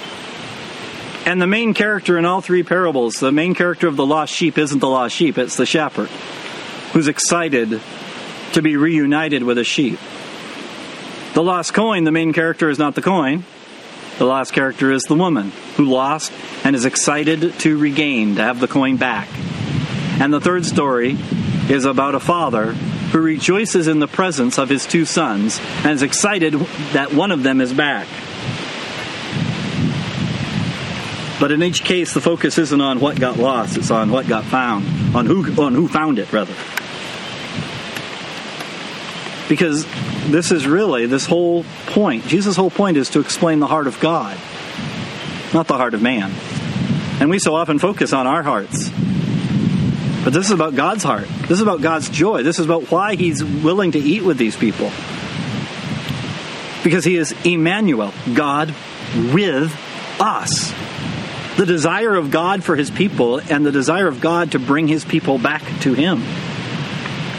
And 1.25 1.41
the 1.41 1.47
main 1.47 1.73
character 1.73 2.19
in 2.19 2.25
all 2.25 2.41
three 2.41 2.63
parables, 2.63 3.21
the 3.21 3.33
main 3.33 3.55
character 3.55 3.87
of 3.87 3.97
the 3.97 4.07
lost 4.07 4.33
sheep 4.33 4.59
isn't 4.59 4.79
the 4.81 4.89
lost 4.89 5.15
sheep, 5.15 5.39
it's 5.39 5.57
the 5.57 5.67
shepherd 5.67 6.09
who's 6.93 7.09
excited 7.09 7.81
to 8.53 8.63
be 8.63 8.77
reunited 8.77 9.43
with 9.43 9.59
a 9.59 9.65
sheep. 9.65 9.99
The 11.35 11.43
lost 11.43 11.73
coin, 11.73 12.05
the 12.05 12.13
main 12.13 12.35
character 12.35 12.69
is 12.69 12.79
not 12.79 12.95
the 12.95 13.01
coin. 13.01 13.45
The 14.19 14.27
lost 14.27 14.53
character 14.53 14.93
is 14.93 15.05
the 15.05 15.15
woman 15.15 15.51
who 15.77 15.87
lost 15.87 16.31
and 16.63 16.77
is 16.77 16.85
excited 16.85 17.59
to 17.61 17.79
regain, 17.79 18.37
to 18.37 18.43
have 18.43 18.61
the 18.61 18.69
coin 18.69 18.99
back. 18.99 19.29
And 20.21 20.33
the 20.33 20.41
third 20.41 20.67
story 20.67 21.17
is 21.71 21.87
about 21.87 22.15
a 22.15 22.21
father 22.21 22.73
who 22.75 23.21
rejoices 23.21 23.89
in 23.89 23.99
the 23.99 24.07
presence 24.07 24.59
of 24.59 24.69
his 24.69 24.85
two 24.87 25.07
sons 25.07 25.59
and 25.79 25.93
is 25.93 26.03
excited 26.03 26.53
that 26.93 27.15
one 27.15 27.31
of 27.31 27.43
them 27.43 27.63
is 27.63 27.73
back. 27.73 28.09
But 31.41 31.51
in 31.51 31.63
each 31.63 31.83
case, 31.83 32.13
the 32.13 32.21
focus 32.21 32.59
isn't 32.59 32.81
on 32.81 33.01
what 33.01 33.19
got 33.19 33.39
lost; 33.39 33.77
it's 33.79 33.91
on 33.91 34.11
what 34.11 34.29
got 34.29 34.45
found, 34.45 35.17
on 35.17 35.27
who 35.27 35.61
on 35.61 35.75
who 35.75 35.89
found 35.89 36.19
it, 36.19 36.33
rather. 36.33 36.55
Because 39.49 39.85
this 40.31 40.53
is 40.53 40.67
really 40.67 41.07
this 41.07 41.27
whole 41.27 41.65
point. 41.87 42.27
Jesus' 42.27 42.57
whole 42.57 42.71
point 42.71 42.97
is 42.97 43.11
to 43.11 43.21
explain 43.21 43.59
the 43.59 43.67
heart 43.67 43.87
of 43.87 43.99
God, 44.01 44.39
not 45.53 45.67
the 45.67 45.77
heart 45.77 45.95
of 45.95 46.03
man. 46.03 46.33
And 47.21 47.29
we 47.31 47.39
so 47.39 47.55
often 47.55 47.79
focus 47.79 48.13
on 48.13 48.27
our 48.27 48.43
hearts. 48.43 48.91
But 50.25 50.33
this 50.33 50.47
is 50.47 50.53
about 50.53 50.77
God's 50.77 51.03
heart. 51.03 51.27
This 51.43 51.53
is 51.53 51.61
about 51.61 51.83
God's 51.83 52.09
joy. 52.09 52.45
This 52.45 52.61
is 52.61 52.65
about 52.65 52.91
why 52.91 53.17
He's 53.17 53.43
willing 53.43 53.93
to 53.93 53.99
eat 53.99 54.23
with 54.23 54.39
these 54.39 54.57
people. 54.57 54.91
Because 56.85 57.05
He 57.05 57.17
is 57.17 57.35
Emmanuel, 57.45 58.13
God 58.33 58.75
with 59.33 59.77
us. 60.21 60.73
The 61.57 61.67
desire 61.67 62.15
of 62.15 62.31
God 62.31 62.63
for 62.63 62.77
His 62.77 62.91
people 62.91 63.39
and 63.39 63.67
the 63.67 63.73
desire 63.73 64.07
of 64.07 64.21
God 64.21 64.53
to 64.53 64.61
bring 64.61 64.87
His 64.87 65.05
people 65.05 65.39
back 65.39 65.63
to 65.81 65.93
Him. 65.93 66.23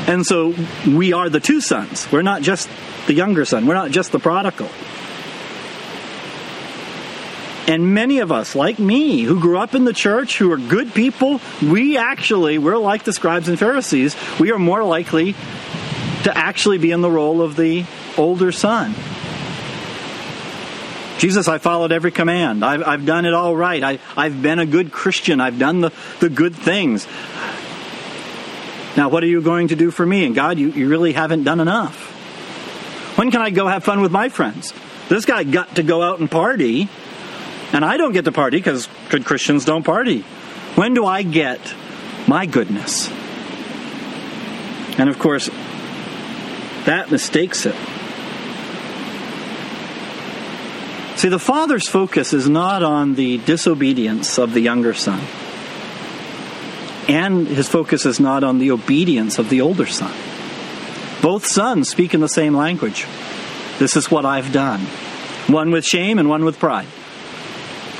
And 0.08 0.26
so 0.26 0.54
we 0.88 1.14
are 1.14 1.30
the 1.30 1.40
two 1.40 1.62
sons. 1.62 2.12
We're 2.12 2.24
not 2.24 2.42
just 2.42 2.70
the 3.08 3.14
younger 3.14 3.46
son, 3.46 3.66
we're 3.66 3.74
not 3.74 3.92
just 3.92 4.12
the 4.12 4.20
prodigal. 4.20 4.70
And 7.66 7.94
many 7.94 8.20
of 8.20 8.30
us, 8.32 8.56
like 8.56 8.78
me, 8.78 9.22
who 9.22 9.40
grew 9.40 9.58
up 9.58 9.74
in 9.74 9.86
the 9.86 9.94
church, 9.94 10.38
who 10.38 10.52
are 10.52 10.58
good 10.58 10.94
people, 10.94 11.40
we 11.62 11.98
actually, 11.98 12.58
we're 12.58 12.78
like 12.78 13.04
the 13.04 13.14
scribes 13.14 13.48
and 13.48 13.58
Pharisees. 13.58 14.18
We 14.38 14.52
are 14.52 14.60
more 14.60 14.84
likely 14.84 15.34
to 16.24 16.38
actually 16.38 16.78
be 16.78 16.92
in 16.92 17.02
the 17.02 17.10
role 17.10 17.42
of 17.42 17.56
the 17.56 17.86
older 18.18 18.52
son. 18.52 18.94
Jesus, 21.20 21.48
I 21.48 21.58
followed 21.58 21.94
every 21.94 22.12
command. 22.12 22.66
I've, 22.66 22.84
I've 22.84 23.06
done 23.06 23.26
it 23.26 23.34
all 23.34 23.56
right. 23.56 23.82
I, 23.82 24.00
I've 24.18 24.42
been 24.42 24.60
a 24.60 24.66
good 24.66 24.92
Christian. 24.92 25.40
I've 25.40 25.58
done 25.58 25.80
the, 25.80 25.94
the 26.20 26.28
good 26.30 26.54
things. 26.54 27.08
Now, 28.96 29.10
what 29.10 29.24
are 29.24 29.28
you 29.28 29.42
going 29.42 29.70
to 29.70 29.76
do 29.76 29.92
for 29.92 30.06
me? 30.06 30.26
And 30.26 30.36
God, 30.36 30.60
you, 30.60 30.70
you 30.70 30.88
really 30.88 31.14
haven't 31.14 31.44
done 31.44 31.60
enough. 31.60 32.12
When 33.18 33.32
can 33.32 33.42
I 33.42 33.50
go 33.50 33.68
have 33.68 33.84
fun 33.84 34.02
with 34.02 34.12
my 34.12 34.30
friends? 34.30 34.74
This 35.10 35.26
guy 35.26 35.44
got 35.44 35.76
to 35.76 35.84
go 35.84 36.02
out 36.02 36.20
and 36.20 36.30
party 36.30 36.90
and 37.74 37.84
I 37.84 37.98
don't 37.98 38.14
get 38.14 38.26
to 38.26 38.32
party 38.32 38.58
because 38.58 38.88
good 39.10 39.26
Christians 39.26 39.66
don't 39.66 39.84
party. 39.84 40.22
When 40.76 40.94
do 40.94 41.06
I 41.06 41.24
get 41.24 41.60
my 42.28 42.46
goodness? 42.46 43.10
And 45.00 45.10
of 45.10 45.18
course, 45.18 45.50
that 46.86 47.10
mistakes 47.10 47.66
it. 47.66 47.76
See, 51.18 51.30
the 51.30 51.40
father's 51.40 51.88
focus 51.88 52.34
is 52.34 52.48
not 52.48 52.84
on 52.84 53.16
the 53.16 53.40
disobedience 53.40 54.38
of 54.38 54.54
the 54.54 54.60
younger 54.60 54.94
son, 54.94 55.22
and 57.08 57.48
his 57.48 57.68
focus 57.68 58.06
is 58.06 58.20
not 58.20 58.44
on 58.44 58.60
the 58.60 58.72
obedience 58.72 59.40
of 59.40 59.50
the 59.50 59.62
older 59.62 59.86
son. 59.86 60.14
Both 61.22 61.46
sons 61.46 61.90
speak 61.90 62.14
in 62.14 62.20
the 62.20 62.28
same 62.28 62.56
language. 62.56 63.06
This 63.80 63.96
is 63.96 64.12
what 64.12 64.26
I've 64.26 64.52
done. 64.52 64.82
One 65.48 65.72
with 65.72 65.86
shame 65.86 66.20
and 66.20 66.30
one 66.30 66.46
with 66.46 66.60
pride. 66.60 66.88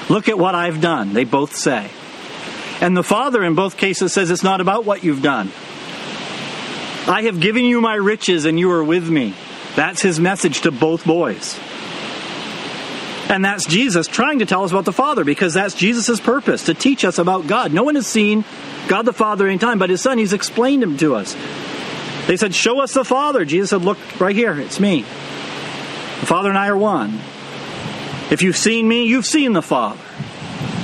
Look 0.10 0.30
at 0.30 0.38
what 0.38 0.56
I've 0.56 0.82
done, 0.82 1.14
they 1.14 1.24
both 1.24 1.56
say. 1.56 1.90
And 2.82 2.98
the 2.98 3.04
Father 3.04 3.44
in 3.44 3.56
both 3.56 3.78
cases 3.78 4.14
says 4.14 4.30
it's 4.30 4.44
not 4.44 4.62
about 4.62 4.86
what 4.86 5.04
you've 5.04 5.22
done. 5.22 5.52
I 7.08 7.24
have 7.24 7.40
given 7.40 7.66
you 7.66 7.82
my 7.82 7.96
riches 7.96 8.46
and 8.46 8.60
you 8.60 8.72
are 8.72 8.84
with 8.84 9.10
me. 9.10 9.36
That's 9.76 10.02
his 10.02 10.20
message 10.20 10.62
to 10.62 10.72
both 10.72 11.06
boys. 11.06 11.60
And 13.34 13.44
that's 13.44 13.66
Jesus 13.66 14.06
trying 14.06 14.40
to 14.40 14.46
tell 14.46 14.64
us 14.64 14.70
about 14.70 14.86
the 14.86 14.94
Father 14.94 15.24
because 15.24 15.56
that's 15.56 15.74
Jesus' 15.74 16.20
purpose 16.20 16.66
to 16.66 16.76
teach 16.76 17.04
us 17.04 17.18
about 17.18 17.48
God. 17.48 17.74
No 17.74 17.82
one 17.82 17.96
has 17.96 18.06
seen 18.06 18.46
God 18.88 19.08
the 19.08 19.14
Father 19.14 19.48
any 19.48 19.58
time, 19.58 19.80
but 19.80 19.90
his 19.90 20.02
Son, 20.02 20.20
he's 20.20 20.34
explained 20.34 20.84
him 20.84 20.98
to 20.98 21.16
us. 21.16 21.36
They 22.28 22.38
said, 22.38 22.54
Show 22.54 22.80
us 22.80 22.94
the 22.94 23.04
Father. 23.04 23.44
Jesus 23.44 23.72
said, 23.72 23.82
Look 23.82 23.98
right 24.22 24.36
here, 24.36 24.54
it's 24.60 24.80
me. 24.80 25.02
The 25.02 26.28
Father 26.28 26.50
and 26.50 26.58
I 26.60 26.68
are 26.68 26.78
one. 26.78 27.20
If 28.30 28.44
you've 28.44 28.56
seen 28.56 28.88
me, 28.88 29.08
you've 29.08 29.26
seen 29.26 29.54
the 29.54 29.64
Father. 29.64 30.00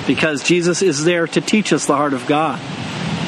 Because 0.07 0.43
Jesus 0.43 0.81
is 0.81 1.03
there 1.03 1.27
to 1.27 1.41
teach 1.41 1.71
us 1.71 1.85
the 1.85 1.95
heart 1.95 2.15
of 2.15 2.25
God. 2.25 2.59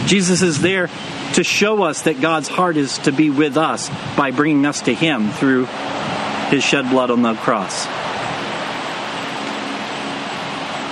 Jesus 0.07 0.41
is 0.41 0.63
there 0.63 0.89
to 1.33 1.43
show 1.43 1.83
us 1.83 2.01
that 2.01 2.21
God's 2.21 2.47
heart 2.47 2.75
is 2.75 2.97
to 2.99 3.11
be 3.11 3.29
with 3.29 3.55
us 3.55 3.87
by 4.17 4.31
bringing 4.31 4.65
us 4.65 4.81
to 4.81 4.95
Him 4.95 5.29
through 5.29 5.65
His 6.49 6.63
shed 6.63 6.89
blood 6.89 7.11
on 7.11 7.21
the 7.21 7.35
cross. 7.35 7.85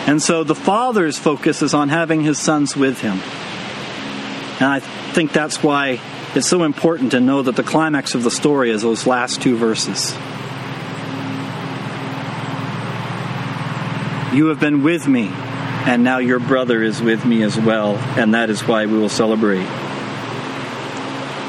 And 0.10 0.20
so 0.20 0.44
the 0.44 0.56
Father's 0.56 1.20
focus 1.20 1.62
is 1.62 1.76
on 1.76 1.90
having 1.90 2.22
His 2.22 2.40
sons 2.40 2.76
with 2.76 3.00
Him. 3.00 3.20
And 4.60 4.68
I 4.68 4.80
think 4.80 5.34
that's 5.34 5.62
why 5.62 6.02
it's 6.34 6.50
so 6.50 6.64
important 6.64 7.12
to 7.12 7.20
know 7.20 7.44
that 7.44 7.56
the 7.56 7.62
climax 7.62 8.16
of 8.16 8.24
the 8.24 8.32
story 8.32 8.72
is 8.72 8.82
those 8.82 9.06
last 9.06 9.40
two 9.40 9.56
verses. 9.56 10.12
You 14.36 14.48
have 14.48 14.60
been 14.60 14.82
with 14.82 15.08
me, 15.08 15.28
and 15.30 16.04
now 16.04 16.18
your 16.18 16.40
brother 16.40 16.82
is 16.82 17.04
with 17.04 17.24
me 17.24 17.44
as 17.44 17.56
well, 17.56 17.96
and 18.18 18.34
that 18.34 18.50
is 18.50 18.62
why 18.62 18.88
we 18.88 18.98
will 18.98 19.10
celebrate. 19.10 19.68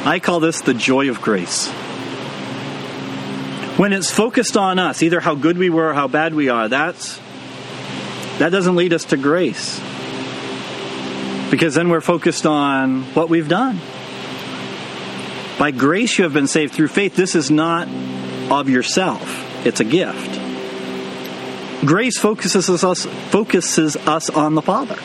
I 0.04 0.20
call 0.22 0.38
this 0.38 0.60
the 0.60 0.74
joy 0.74 1.08
of 1.08 1.22
grace. 1.22 1.70
When 3.78 3.94
it's 3.94 4.10
focused 4.10 4.58
on 4.58 4.78
us, 4.78 5.02
either 5.02 5.20
how 5.20 5.34
good 5.34 5.56
we 5.56 5.70
were 5.70 5.88
or 5.88 5.94
how 5.94 6.08
bad 6.08 6.34
we 6.34 6.50
are, 6.50 6.68
that's 6.68 7.18
that 8.40 8.48
doesn't 8.52 8.74
lead 8.74 8.94
us 8.94 9.04
to 9.04 9.18
grace. 9.18 9.78
Because 11.50 11.74
then 11.74 11.90
we're 11.90 12.00
focused 12.00 12.46
on 12.46 13.02
what 13.12 13.28
we've 13.28 13.50
done. 13.50 13.78
By 15.58 15.72
grace 15.72 16.16
you 16.16 16.24
have 16.24 16.32
been 16.32 16.46
saved 16.46 16.72
through 16.72 16.88
faith. 16.88 17.14
This 17.14 17.34
is 17.34 17.50
not 17.50 17.86
of 18.50 18.70
yourself. 18.70 19.66
It's 19.66 19.80
a 19.80 19.84
gift. 19.84 20.40
Grace 21.84 22.18
focuses 22.18 22.70
us, 22.82 23.04
focuses 23.28 23.96
us 23.96 24.30
on 24.30 24.54
the 24.54 24.62
Father, 24.62 24.96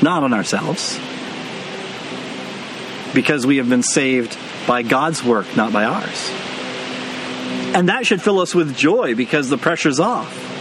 not 0.00 0.22
on 0.22 0.32
ourselves. 0.32 0.98
Because 3.12 3.46
we 3.46 3.58
have 3.58 3.68
been 3.68 3.82
saved 3.82 4.38
by 4.66 4.82
God's 4.82 5.22
work, 5.22 5.54
not 5.54 5.70
by 5.70 5.84
ours. 5.84 6.30
And 7.74 7.90
that 7.90 8.06
should 8.06 8.22
fill 8.22 8.40
us 8.40 8.54
with 8.54 8.74
joy 8.74 9.14
because 9.14 9.50
the 9.50 9.58
pressure's 9.58 10.00
off. 10.00 10.57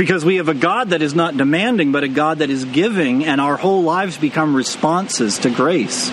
Because 0.00 0.24
we 0.24 0.36
have 0.36 0.48
a 0.48 0.54
God 0.54 0.90
that 0.90 1.02
is 1.02 1.14
not 1.14 1.36
demanding, 1.36 1.92
but 1.92 2.04
a 2.04 2.08
God 2.08 2.38
that 2.38 2.48
is 2.48 2.64
giving, 2.64 3.26
and 3.26 3.38
our 3.38 3.58
whole 3.58 3.82
lives 3.82 4.16
become 4.16 4.56
responses 4.56 5.40
to 5.40 5.50
grace. 5.50 6.08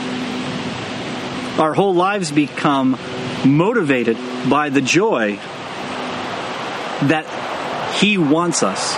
Our 1.57 1.73
whole 1.73 1.95
lives 1.95 2.29
become 2.29 2.99
motivated 3.45 4.17
by 4.49 4.71
the 4.71 4.81
joy 4.81 5.37
that 7.07 7.93
he 7.95 8.17
wants 8.17 8.61
us, 8.61 8.93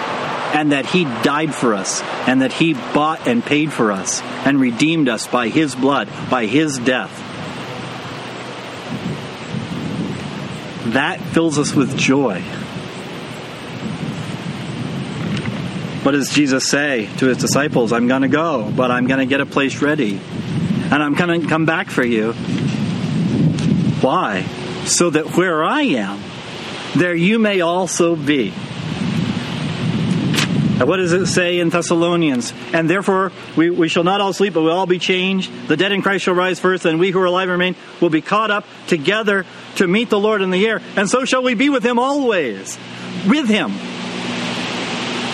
and 0.56 0.72
that 0.72 0.88
He 0.88 1.04
died 1.04 1.54
for 1.54 1.76
us, 1.76 2.02
and 2.28 2.42
that 2.42 2.52
He 2.52 2.74
bought 2.74 3.28
and 3.28 3.44
paid 3.44 3.72
for 3.72 3.92
us, 3.92 4.24
and 4.24 4.60
redeemed 4.60 5.08
us 5.08 5.28
by 5.28 5.50
His 5.50 5.76
blood, 5.76 6.10
by 6.32 6.48
His 6.48 6.80
death. 6.80 7.16
That 10.94 11.22
fills 11.22 11.60
us 11.60 11.76
with 11.76 11.96
joy. 11.96 12.44
What 16.10 16.16
does 16.16 16.32
Jesus 16.32 16.68
say 16.68 17.08
to 17.18 17.28
his 17.28 17.38
disciples? 17.38 17.94
I'm 17.94 18.08
going 18.08 18.24
to 18.24 18.28
go, 18.28 18.74
but 18.76 18.90
I'm 18.90 19.06
going 19.06 19.20
to 19.20 19.28
get 19.28 19.42
a 19.42 19.46
place 19.46 19.80
ready. 19.80 20.20
And 20.20 21.04
I'm 21.04 21.14
going 21.14 21.42
to 21.42 21.48
come 21.48 21.68
back 21.68 21.92
for 21.92 22.04
you. 22.04 22.34
Why? 24.02 24.44
so 24.86 25.12
that 25.12 25.38
where 25.38 25.64
I 25.64 25.82
am, 25.84 26.20
there 26.96 27.14
you 27.14 27.38
may 27.38 27.62
also 27.62 28.16
be. 28.16 28.52
And 30.80 30.88
what 30.88 30.98
does 30.98 31.14
it 31.14 31.28
say 31.28 31.60
in 31.60 31.70
Thessalonians? 31.70 32.54
And 32.74 32.90
therefore 32.90 33.32
we, 33.56 33.70
we 33.70 33.88
shall 33.88 34.04
not 34.04 34.20
all 34.20 34.34
sleep, 34.34 34.56
but 34.56 34.64
we'll 34.64 34.76
all 34.76 34.88
be 34.88 34.98
changed. 34.98 35.52
The 35.68 35.78
dead 35.78 35.92
in 35.92 36.02
Christ 36.02 36.24
shall 36.24 36.34
rise 36.34 36.60
first, 36.60 36.86
and 36.86 37.00
we 37.00 37.12
who 37.12 37.20
are 37.20 37.26
alive 37.26 37.50
remain 37.50 37.76
will 38.02 38.10
be 38.10 38.22
caught 38.22 38.50
up 38.50 38.66
together 38.88 39.46
to 39.76 39.86
meet 39.86 40.10
the 40.10 40.20
Lord 40.20 40.42
in 40.42 40.50
the 40.50 40.66
air. 40.66 40.82
And 40.96 41.08
so 41.08 41.24
shall 41.24 41.44
we 41.44 41.54
be 41.54 41.70
with 41.70 41.86
him 41.86 42.00
always. 42.00 42.80
With 43.28 43.48
him. 43.48 43.74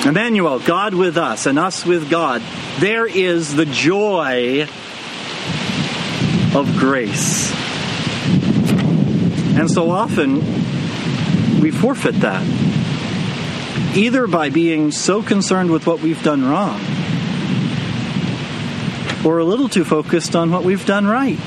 Emmanuel, 0.06 0.60
God 0.60 0.94
with 0.94 1.18
us, 1.18 1.48
and 1.48 1.58
us 1.58 1.84
with 1.84 2.12
God. 2.12 2.44
There 2.80 3.08
is 3.08 3.56
the 3.56 3.66
joy 3.66 4.68
of 6.54 6.78
grace. 6.78 7.52
And 9.58 9.70
so 9.70 9.90
often 9.90 10.42
we 11.60 11.72
forfeit 11.72 12.16
that 12.22 12.46
either 13.96 14.28
by 14.28 14.50
being 14.50 14.92
so 14.92 15.24
concerned 15.24 15.72
with 15.72 15.88
what 15.88 16.02
we've 16.02 16.22
done 16.22 16.48
wrong 16.48 16.80
or 19.26 19.40
a 19.40 19.44
little 19.44 19.70
too 19.70 19.84
focused 19.84 20.36
on 20.36 20.52
what 20.52 20.64
we've 20.64 20.86
done 20.86 21.08
right. 21.08 21.40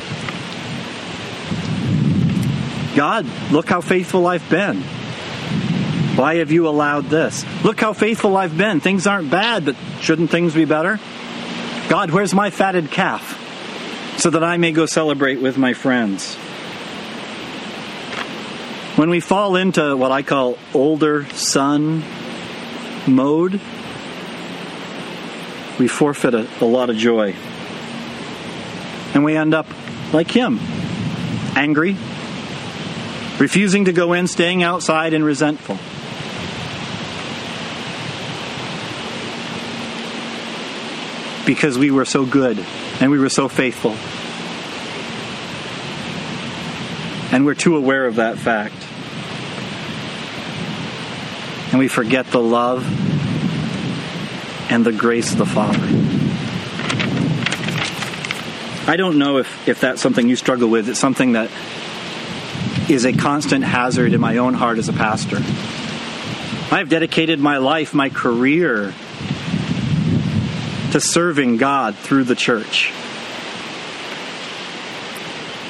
God, 2.97 3.25
look 3.53 3.69
how 3.69 3.81
faithful 3.81 4.27
I've 4.27 4.49
been. 4.50 4.83
Why 6.19 6.39
have 6.39 6.51
you 6.51 6.67
allowed 6.67 7.05
this? 7.11 7.45
Look 7.63 7.79
how 7.79 7.93
faithful 7.93 8.37
I've 8.37 8.59
been. 8.59 8.81
Things 8.81 9.07
aren't 9.07 9.31
bad, 9.31 9.65
but 9.65 9.77
shouldn't 10.01 10.33
things 10.33 10.53
be 10.53 10.65
better? 10.65 10.99
God, 11.89 12.11
where's 12.11 12.35
my 12.35 12.51
fatted 12.51 12.91
calf? 12.91 13.37
So 14.19 14.31
that 14.31 14.43
I 14.43 14.57
may 14.57 14.73
go 14.73 14.85
celebrate 14.87 15.41
with 15.41 15.57
my 15.57 15.75
friends. 15.75 16.35
When 18.97 19.11
we 19.11 19.21
fall 19.21 19.55
into 19.55 19.97
what 19.97 20.11
I 20.11 20.23
call 20.23 20.59
older 20.75 21.25
son 21.27 22.03
mode, 23.07 23.61
we 25.79 25.87
forfeit 25.87 26.35
a, 26.35 26.49
a 26.61 26.65
lot 26.67 26.91
of 26.91 26.97
joy. 26.97 27.37
And 29.15 29.23
we 29.23 29.37
end 29.37 29.55
up 29.55 29.69
like 30.13 30.33
him 30.33 30.59
angry, 31.55 31.97
refusing 33.39 33.85
to 33.85 33.93
go 33.93 34.15
in, 34.15 34.27
staying 34.27 34.65
outside, 34.65 35.15
and 35.15 35.25
resentful. 35.25 35.79
Because 41.49 41.78
we 41.78 41.90
were 41.90 42.05
so 42.05 42.26
good 42.26 42.64
and 43.00 43.11
we 43.11 43.19
were 43.19 43.31
so 43.31 43.49
faithful. 43.49 43.97
And 47.35 47.47
we're 47.47 47.55
too 47.55 47.76
aware 47.76 48.07
of 48.07 48.17
that 48.17 48.38
fact 48.38 48.75
and 51.71 51.78
we 51.78 51.88
forget 51.88 52.26
the 52.26 52.40
love 52.40 52.85
and 54.71 54.85
the 54.85 54.93
grace 54.93 55.33
of 55.33 55.38
the 55.38 55.47
Father. 55.47 55.78
I 58.90 58.97
don't 58.97 59.19
know 59.19 59.37
if, 59.37 59.69
if 59.69 59.81
that's 59.81 60.00
something 60.00 60.28
you 60.28 60.37
struggle 60.37 60.69
with. 60.69 60.88
It's 60.88 60.99
something 60.99 61.33
that 61.33 61.50
is 62.90 63.05
a 63.05 63.12
constant 63.12 63.64
hazard 63.64 64.14
in 64.14 64.21
my 64.21 64.38
own 64.38 64.55
heart 64.55 64.78
as 64.78 64.88
a 64.88 64.95
pastor. 64.95 65.37
I've 66.75 66.88
dedicated 66.88 67.38
my 67.38 67.59
life, 67.59 67.95
my 67.95 68.09
career, 68.09 68.95
to 70.92 71.00
serving 71.00 71.57
God 71.59 71.95
through 71.97 72.25
the 72.25 72.35
church. 72.35 72.92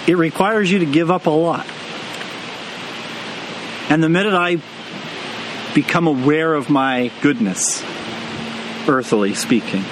It 0.06 0.16
requires 0.16 0.70
you 0.70 0.78
to 0.78 0.87
give 0.87 1.10
up 1.10 1.26
a 1.26 1.30
lot. 1.30 1.66
And 3.90 4.02
the 4.02 4.08
minute 4.08 4.34
I 4.34 4.58
become 5.75 6.06
aware 6.06 6.54
of 6.54 6.71
my 6.71 7.10
goodness, 7.21 7.82
earthly 8.88 9.34
speaking, 9.34 9.84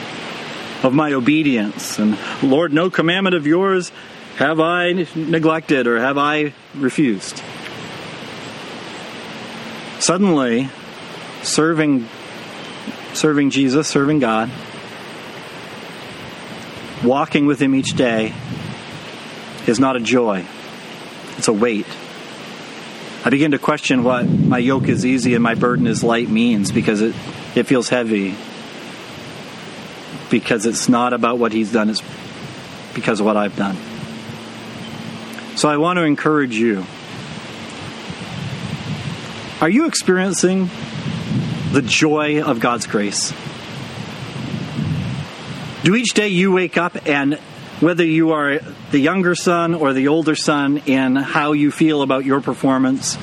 of 0.82 0.92
my 0.92 1.12
obedience. 1.12 1.98
And 1.98 2.16
Lord, 2.42 2.72
no 2.72 2.90
commandment 2.90 3.34
of 3.36 3.46
yours 3.46 3.90
have 4.36 4.60
I 4.60 5.06
neglected 5.14 5.86
or 5.86 5.98
have 5.98 6.18
I 6.18 6.52
refused. 6.74 7.42
Suddenly, 9.98 10.68
serving 11.42 12.08
serving 13.14 13.50
Jesus, 13.50 13.88
serving 13.88 14.18
God, 14.18 14.50
walking 17.06 17.46
with 17.46 17.62
him 17.62 17.74
each 17.74 17.94
day 17.94 18.34
is 19.66 19.80
not 19.80 19.96
a 19.96 20.00
joy. 20.00 20.44
It's 21.38 21.48
a 21.48 21.52
weight. 21.52 21.86
I 23.24 23.30
begin 23.30 23.52
to 23.52 23.58
question 23.58 24.04
what 24.04 24.28
my 24.28 24.58
yoke 24.58 24.88
is 24.88 25.06
easy 25.06 25.34
and 25.34 25.42
my 25.42 25.54
burden 25.54 25.86
is 25.86 26.04
light 26.04 26.28
means 26.28 26.70
because 26.70 27.02
it, 27.02 27.14
it 27.54 27.64
feels 27.64 27.88
heavy. 27.88 28.34
Because 30.30 30.66
it's 30.66 30.88
not 30.88 31.12
about 31.12 31.38
what 31.38 31.52
he's 31.52 31.72
done, 31.72 31.90
it's 31.90 32.02
because 32.94 33.20
of 33.20 33.26
what 33.26 33.36
I've 33.36 33.56
done. 33.56 33.76
So 35.56 35.68
I 35.68 35.76
want 35.76 35.98
to 35.98 36.02
encourage 36.02 36.56
you. 36.56 36.84
Are 39.60 39.68
you 39.68 39.86
experiencing 39.86 40.68
the 41.72 41.82
joy 41.82 42.42
of 42.42 42.60
God's 42.60 42.86
grace? 42.86 43.32
Do 45.86 45.94
each 45.94 46.14
day 46.14 46.26
you 46.26 46.50
wake 46.50 46.76
up 46.76 47.06
and 47.06 47.34
whether 47.78 48.04
you 48.04 48.32
are 48.32 48.58
the 48.90 48.98
younger 48.98 49.36
son 49.36 49.72
or 49.72 49.92
the 49.92 50.08
older 50.08 50.34
son 50.34 50.78
in 50.78 51.14
how 51.14 51.52
you 51.52 51.70
feel 51.70 52.02
about 52.02 52.24
your 52.24 52.40
performance, 52.40 53.16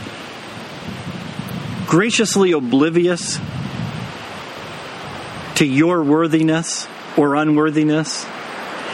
graciously 1.87 2.53
oblivious 2.53 3.37
to 5.55 5.65
your 5.65 6.03
worthiness 6.03 6.87
or 7.17 7.35
unworthiness, 7.35 8.25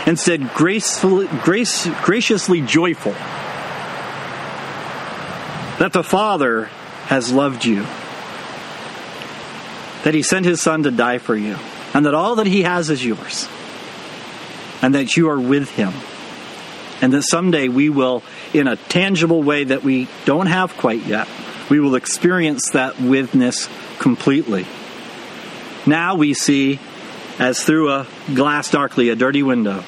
instead 0.08 0.52
gracefully, 0.56 1.28
grace, 1.44 1.88
graciously 2.02 2.62
joyful 2.62 3.14
that 5.78 5.92
the 5.94 6.04
Father 6.04 6.66
has 7.06 7.32
loved 7.32 7.66
you, 7.66 7.84
that 10.06 10.16
He 10.16 10.24
sent 10.24 10.48
His 10.48 10.60
Son 10.60 10.82
to 10.82 10.90
die 10.90 11.20
for 11.20 11.36
you, 11.36 11.56
and 11.94 12.08
that 12.08 12.16
all 12.16 12.38
that 12.38 12.48
He 12.48 12.64
has 12.64 12.90
is 12.90 13.06
yours 13.06 13.48
and 14.82 14.96
that 14.96 15.18
you 15.18 15.30
are 15.30 15.40
with 15.40 15.70
Him. 15.72 15.94
And 17.02 17.14
that 17.14 17.24
someday 17.24 17.70
we 17.70 17.90
will, 17.90 18.24
in 18.54 18.68
a 18.68 18.76
tangible 18.76 19.42
way 19.42 19.64
that 19.64 19.84
we 19.84 20.08
don't 20.26 20.48
have 20.48 20.76
quite 20.78 21.06
yet, 21.06 21.28
we 21.70 21.80
will 21.80 21.96
experience 21.96 22.72
that 22.72 23.00
withness 23.00 23.70
completely. 24.00 24.66
Now 25.86 26.16
we 26.16 26.34
see 26.34 26.80
as 27.40 27.64
through 27.64 27.92
a 27.92 28.08
glass 28.34 28.70
darkly, 28.70 29.10
a 29.10 29.16
dirty 29.16 29.44
window. 29.44 29.84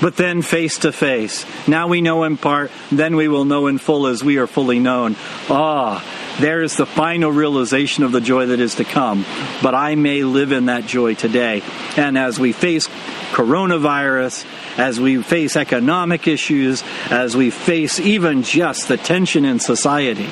But 0.00 0.16
then 0.16 0.40
face 0.40 0.78
to 0.78 0.92
face. 0.92 1.44
Now 1.68 1.88
we 1.88 2.00
know 2.00 2.24
in 2.24 2.38
part, 2.38 2.70
then 2.90 3.16
we 3.16 3.28
will 3.28 3.44
know 3.44 3.66
in 3.66 3.76
full 3.76 4.06
as 4.06 4.24
we 4.24 4.38
are 4.38 4.46
fully 4.46 4.78
known. 4.78 5.16
Ah, 5.50 6.02
there 6.40 6.62
is 6.62 6.76
the 6.76 6.86
final 6.86 7.30
realization 7.30 8.04
of 8.04 8.12
the 8.12 8.20
joy 8.20 8.46
that 8.46 8.60
is 8.60 8.76
to 8.76 8.84
come. 8.84 9.26
But 9.62 9.74
I 9.74 9.96
may 9.96 10.22
live 10.22 10.52
in 10.52 10.66
that 10.66 10.86
joy 10.86 11.14
today. 11.14 11.62
And 11.98 12.16
as 12.16 12.38
we 12.38 12.52
face 12.52 12.88
coronavirus, 13.32 14.44
as 14.78 15.00
we 15.00 15.22
face 15.22 15.56
economic 15.56 16.26
issues, 16.26 16.82
as 17.10 17.36
we 17.36 17.50
face 17.50 17.98
even 18.00 18.42
just 18.42 18.88
the 18.88 18.96
tension 18.96 19.44
in 19.44 19.58
society, 19.58 20.28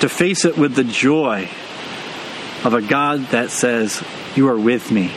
to 0.00 0.08
face 0.08 0.44
it 0.44 0.56
with 0.56 0.74
the 0.74 0.84
joy 0.84 1.48
of 2.64 2.74
a 2.74 2.82
God 2.82 3.26
that 3.28 3.50
says, 3.50 4.02
You 4.34 4.48
are 4.48 4.58
with 4.58 4.90
me, 4.90 5.12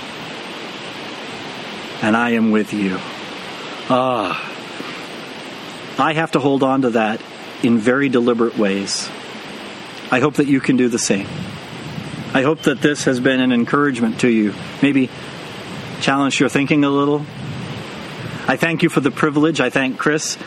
and 2.01 2.15
I 2.15 2.31
am 2.31 2.51
with 2.51 2.73
you. 2.73 2.97
Ah, 3.89 4.47
I 5.97 6.13
have 6.13 6.31
to 6.31 6.39
hold 6.39 6.63
on 6.63 6.83
to 6.83 6.91
that 6.91 7.21
in 7.63 7.77
very 7.77 8.09
deliberate 8.09 8.57
ways. 8.57 9.09
I 10.11 10.19
hope 10.19 10.35
that 10.35 10.47
you 10.47 10.59
can 10.59 10.77
do 10.77 10.87
the 10.87 10.99
same. 10.99 11.27
I 12.33 12.43
hope 12.43 12.61
that 12.61 12.81
this 12.81 13.03
has 13.03 13.19
been 13.19 13.41
an 13.41 13.51
encouragement 13.51 14.21
to 14.21 14.29
you. 14.29 14.53
Maybe 14.81 15.09
challenge 15.99 16.39
your 16.39 16.47
thinking 16.47 16.85
a 16.85 16.89
little. 16.89 17.25
I 18.47 18.55
thank 18.55 18.83
you 18.83 18.89
for 18.89 19.01
the 19.01 19.11
privilege. 19.11 19.59
I 19.59 19.69
thank 19.69 19.97
Chris 19.97 20.37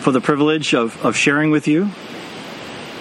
for 0.00 0.12
the 0.12 0.20
privilege 0.22 0.74
of, 0.74 1.04
of 1.04 1.14
sharing 1.14 1.50
with 1.50 1.68
you. 1.68 1.90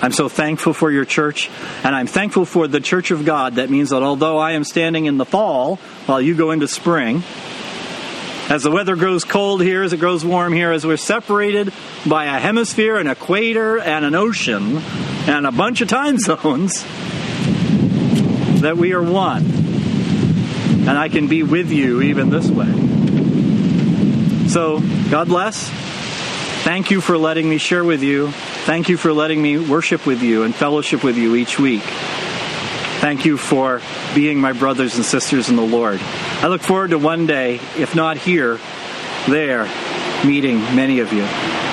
I'm 0.02 0.12
so 0.12 0.28
thankful 0.28 0.74
for 0.74 0.92
your 0.92 1.06
church, 1.06 1.50
and 1.84 1.96
I'm 1.96 2.08
thankful 2.08 2.44
for 2.44 2.68
the 2.68 2.82
church 2.82 3.12
of 3.12 3.24
God. 3.24 3.56
That 3.56 3.70
means 3.70 3.92
that 3.92 4.04
although 4.04 4.38
I 4.38 4.52
am 4.52 4.66
standing 4.66 5.06
in 5.06 5.18
the 5.18 5.26
fall 5.26 5.78
while 6.08 6.20
you 6.20 6.36
go 6.36 6.52
into 6.52 6.68
spring, 6.68 7.24
as 8.50 8.64
the 8.64 8.72
weather 8.72 8.98
grows 8.98 9.24
cold 9.24 9.62
here, 9.62 9.84
as 9.84 9.94
it 9.94 10.00
grows 10.02 10.26
warm 10.26 10.52
here, 10.52 10.72
as 10.72 10.86
we're 10.86 10.98
separated 10.98 11.72
by 12.06 12.26
a 12.26 12.40
hemisphere, 12.40 12.98
an 12.98 13.08
equator, 13.08 13.80
and 13.80 14.04
an 14.04 14.14
ocean, 14.14 14.80
and 15.28 15.48
a 15.48 15.52
bunch 15.52 15.80
of 15.80 15.88
time 15.88 16.18
zones, 16.20 16.84
that 18.62 18.78
we 18.78 18.94
are 18.94 19.04
one. 19.04 19.44
And 19.44 20.92
I 20.92 21.10
can 21.10 21.28
be 21.28 21.44
with 21.44 21.72
you 21.72 22.02
even 22.02 22.30
this 22.30 22.50
way. 22.50 24.48
So, 24.48 24.80
God 25.10 25.28
bless. 25.28 25.70
Thank 26.64 26.92
you 26.92 27.02
for 27.02 27.18
letting 27.18 27.50
me 27.50 27.58
share 27.58 27.84
with 27.84 28.04
you. 28.04 28.32
Thank 28.32 28.90
you 28.90 28.98
for 28.98 29.14
letting 29.14 29.42
me 29.42 29.58
worship 29.58 30.06
with 30.06 30.22
you 30.22 30.44
and 30.44 30.54
fellowship 30.54 31.04
with 31.04 31.18
you 31.18 31.36
each 31.36 31.60
week. 31.60 31.82
Thank 33.02 33.26
you 33.26 33.38
for 33.38 33.82
being 34.14 34.40
my 34.40 34.54
brothers 34.54 34.96
and 34.96 35.04
sisters 35.04 35.50
in 35.50 35.56
the 35.56 35.64
Lord. 35.64 36.00
I 36.02 36.48
look 36.48 36.62
forward 36.62 36.92
to 36.92 37.00
one 37.00 37.26
day, 37.26 37.56
if 37.78 37.96
not 37.96 38.18
here, 38.18 38.60
there, 39.28 39.68
meeting 40.26 40.60
many 40.76 41.00
of 41.00 41.12
you. 41.12 41.71